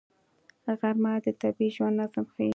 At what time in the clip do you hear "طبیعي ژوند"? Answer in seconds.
1.41-1.95